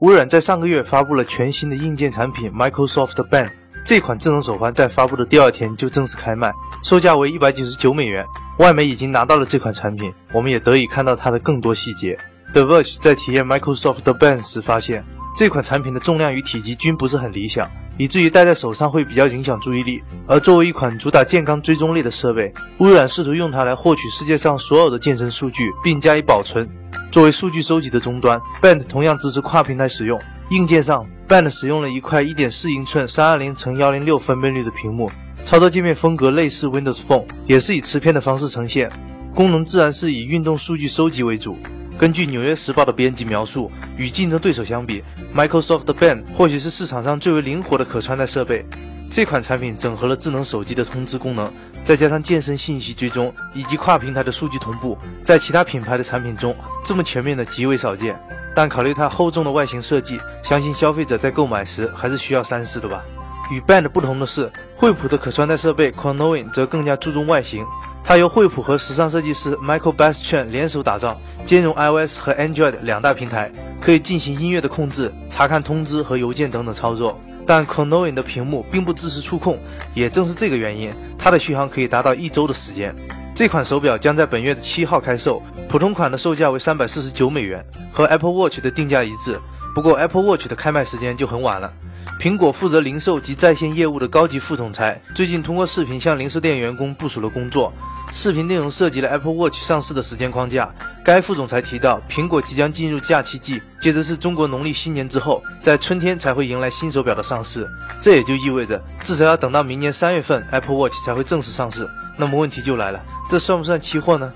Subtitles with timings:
[0.00, 3.50] 微软在上个月发布了全新的硬件产品 Microsoft Band，
[3.84, 6.50] 这款智能手环在发布的第二天就正式开卖，
[6.82, 8.24] 售价为一百九十九美元。
[8.56, 12.18] 外媒已经拿到了这款产品，我们也得以看到它的更多细节。
[12.54, 15.04] The Verge 在体验 Microsoft Band 时发现，
[15.36, 20.02] 这款产品的重量与体积均不是很理想，以至于戴在手上会比较影响注意力。
[20.26, 26.66] 而作为一款主打健康追踪类的设备，微软试图用它来获取世界上所有的健身数据，并加以保存。
[27.10, 30.20] 作为数据收集的终端，Band 同样支持跨平台使用。
[30.50, 35.10] 硬件上，Band 使用了一块1.4英寸320乘106分辨率的屏幕，
[35.44, 38.88] 操作界面风格类似 Windows Phone，也是以磁片的方式呈现。
[39.34, 41.58] 功能自然是以运动数据收集为主。
[41.98, 45.02] 根据《纽约时报》的编辑描述，与竞争对手相比
[45.34, 48.64] ，Microsoft Band 或许是市场上最为灵活的可穿戴设备。
[49.10, 51.52] 这款产品整合了智能手机的通知功能，
[51.84, 56.54] 再加上健身信息追踪以及跨平台的数据同步，在其他品牌的产品中，
[56.84, 58.16] 这么全面的极为少见。
[58.54, 63.02] 但考虑它厚重的外形设计，相信消费者在购买时还是需要三思的吧。
[63.50, 67.66] 与 Band 不同的是，惠普的可穿戴设备 c o n o i n 则更加注重外形。
[68.04, 77.20] 它由惠普和时尚设计师 Michael Bastian 联手打造，兼容 iOS 和 Android 两大平台，可以进行音乐的控制、查看通知和邮件等等操作。
[77.46, 79.58] 但 c o n o i n 的屏幕并不支持触控，
[79.94, 82.94] 也正是这个原因，它的续航可以达到一周的时间。
[83.34, 89.38] 这款手表将在本月的七号开售，普通款的售价为三百四十九美元，和 Apple Watch 的定价一致。
[89.74, 91.72] 不过 Apple Watch 的开卖时间就很晚了。
[92.20, 97.72] 苹果负责零售及在线业务的高级副总裁最近通过视频向零售店员工部署了工作。
[98.12, 100.72] 视频内容涉及了 Apple Watch 上市的时间框架。
[101.04, 107.68] 该副总裁提到，苹果即将进入假期季，接着是中国农历新年之后，在春天才会迎来新手表的上市。
[108.00, 111.88] 这也就意味着，至少要等到明年三月份，Apple Watch 才会正式上市。
[112.16, 113.00] 那么问题就来了，
[113.30, 114.30] 这算不算期货呢？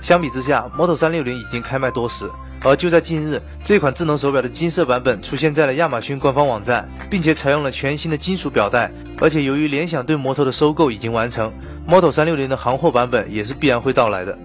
[0.00, 2.28] 相比之下，Moto 360已经开卖多时，
[2.64, 8.90] 而就在近日，这款智能手表的金色版本出现在了亚马逊官方网站，并且采用了全新的金属表带。
[9.20, 11.52] 而且由于联想对摩托的收购已经完成。
[11.88, 14.38] Moto 360的行货版本也是必然会到来的。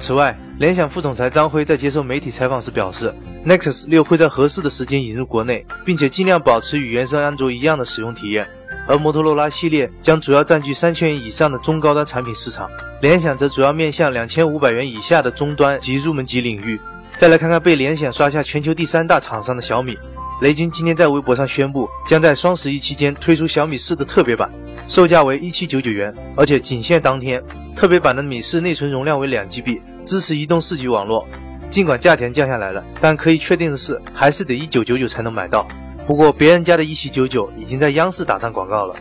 [0.00, 3.12] 此外，联想副总裁张辉在接受媒体采访时表示
[3.44, 8.46] ，Nexus 6会在合适的时间引入国内，并且尽量保持与原生安卓一样的使用体验。
[8.86, 12.70] 而摩托罗拉系列将主要占据三千元以上的中高端产品市场，
[13.02, 16.80] 联想则主要面向两千五百元以下的终端及入门级领域。
[17.18, 19.98] 再来看看被联想刷下全球第三大厂商的小米。
[20.40, 24.48] 雷军今天在微博上宣布，将在双十一期间推出小米四的特别版，
[24.88, 27.42] 售价为一七九九元，而且仅限当天。
[27.76, 31.28] 特别版的米四内存容量为两 GB，支持移动四 G 网络。
[31.70, 35.68] 尽管价钱降下来了，但可以确定的是，还是得一九九九才能买到。
[36.06, 38.96] 不过别人家的一七九九已经在央视打上广告了。